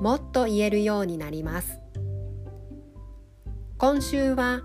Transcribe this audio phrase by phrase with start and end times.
[0.00, 1.80] もっと言えるようになります。
[3.78, 4.62] 今週は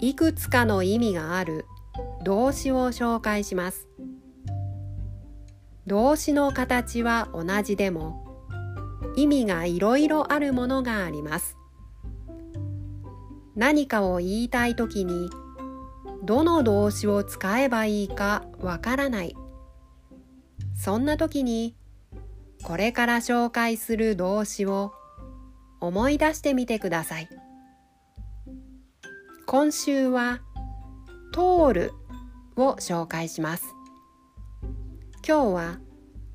[0.00, 1.66] いくつかの意味がある
[2.24, 3.88] 動詞を紹介します。
[5.86, 8.24] 動詞の形は同じでも
[9.16, 11.56] 意味がいろいろあるものがあります。
[13.54, 15.30] 何かを言いたいときに
[16.24, 19.36] どの動詞を使えばいいかわからない。
[20.74, 21.76] そんな時に
[22.64, 24.94] これから紹介する動詞を
[25.80, 27.28] 思い出してみてください。
[29.46, 30.40] 今週は
[31.32, 31.92] 通る
[32.56, 33.64] を紹介します。
[35.26, 35.78] 今日は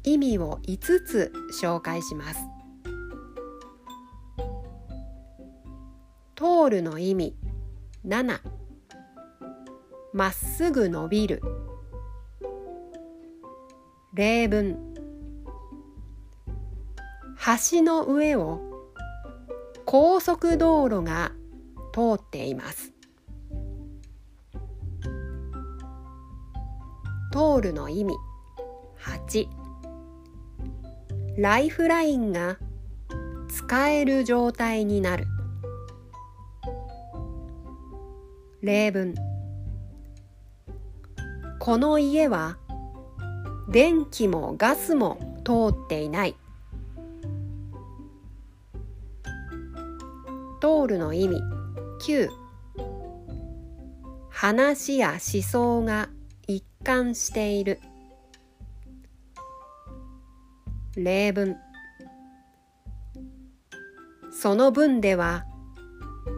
[0.04, 2.40] 意味を5つ紹介します。
[6.36, 7.36] 通るの意味
[8.06, 8.40] 7
[10.14, 11.42] まっすぐ伸びる。
[14.14, 14.89] 例文。
[17.46, 18.60] 橋の上を
[19.86, 21.32] 高速道路が
[21.94, 22.94] 通っています。
[27.32, 28.16] 通るの意味
[29.02, 29.48] 8
[31.38, 32.58] ライフラインが
[33.48, 35.26] 使える状態になる。
[38.62, 39.16] 例文。
[41.60, 42.58] この家は
[43.70, 46.36] 電気もガスも通っていない。
[50.62, 51.42] 通るの意味。
[52.02, 52.30] 9
[54.30, 56.10] 話や思想が
[56.48, 57.80] 一貫している。
[60.96, 61.56] 例文。
[64.32, 65.46] その文では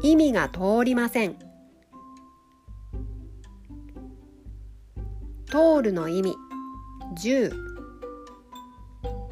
[0.03, 1.35] 意味が通りません。
[5.45, 6.35] 通るの意味。
[7.15, 7.53] 10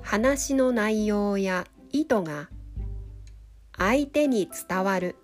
[0.01, 2.49] 話の内容や意図が
[3.79, 5.15] 相手に伝わる。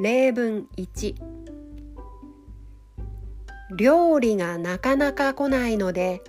[0.00, 1.14] 例文1
[3.76, 6.22] 料理がなかなか来ないので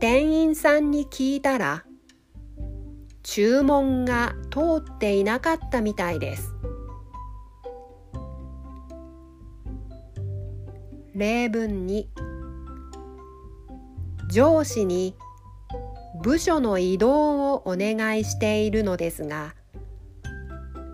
[0.00, 1.84] 店員さんに聞いたら
[3.22, 6.54] 注文が通っていなかったみたいです。
[11.14, 12.06] 例文2
[14.30, 15.14] 上司に
[16.22, 19.54] 部署の移動をお願いしているのですが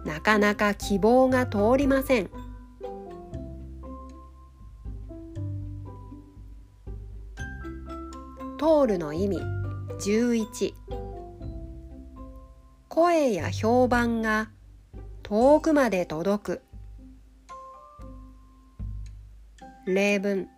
[0.05, 2.31] なかなか希望が通りません。
[8.59, 9.39] 通るの意味
[10.01, 10.75] 11
[12.89, 14.51] 声や評判が
[15.23, 16.63] 遠くまで届く。
[19.87, 20.49] 例文。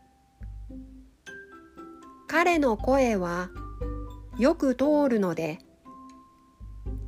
[2.29, 3.51] 彼の声は
[4.41, 5.59] よく通るので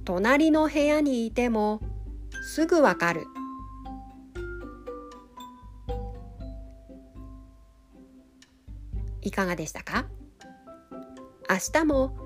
[0.05, 1.81] 隣の部屋にいても
[2.45, 3.25] すぐわかる。
[9.23, 10.05] いかがでしたか？
[11.49, 12.19] 明日も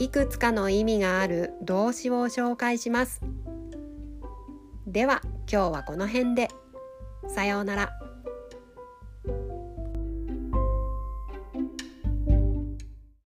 [0.00, 3.20] いくつかの意味がある動詞を紹介します。
[4.88, 6.48] では今日はこの辺で。
[7.28, 8.07] さようなら。